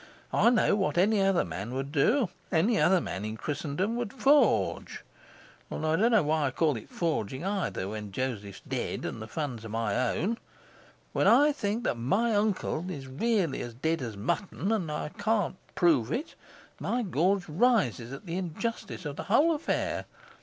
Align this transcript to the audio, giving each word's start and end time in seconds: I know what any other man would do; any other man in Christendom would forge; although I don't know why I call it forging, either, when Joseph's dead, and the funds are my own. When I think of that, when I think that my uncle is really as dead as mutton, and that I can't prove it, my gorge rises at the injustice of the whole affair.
I 0.33 0.49
know 0.49 0.75
what 0.75 0.97
any 0.97 1.21
other 1.21 1.45
man 1.45 1.75
would 1.75 1.91
do; 1.91 2.31
any 2.51 2.81
other 2.81 2.99
man 2.99 3.23
in 3.23 3.37
Christendom 3.37 3.95
would 3.97 4.11
forge; 4.11 5.03
although 5.69 5.91
I 5.93 5.95
don't 5.95 6.09
know 6.13 6.23
why 6.23 6.47
I 6.47 6.49
call 6.49 6.75
it 6.75 6.89
forging, 6.89 7.45
either, 7.45 7.87
when 7.87 8.11
Joseph's 8.11 8.63
dead, 8.67 9.05
and 9.05 9.21
the 9.21 9.27
funds 9.27 9.63
are 9.63 9.69
my 9.69 9.95
own. 10.09 10.39
When 11.13 11.27
I 11.27 11.51
think 11.51 11.81
of 11.81 11.83
that, 11.83 11.97
when 11.97 11.99
I 11.99 12.01
think 12.01 12.09
that 12.09 12.17
my 12.17 12.35
uncle 12.35 12.85
is 12.89 13.05
really 13.07 13.61
as 13.61 13.75
dead 13.75 14.01
as 14.01 14.17
mutton, 14.17 14.71
and 14.71 14.89
that 14.89 14.93
I 14.99 15.09
can't 15.21 15.57
prove 15.75 16.11
it, 16.11 16.33
my 16.79 17.03
gorge 17.03 17.47
rises 17.47 18.11
at 18.11 18.25
the 18.25 18.37
injustice 18.37 19.05
of 19.05 19.17
the 19.17 19.23
whole 19.29 19.53
affair. 19.53 20.05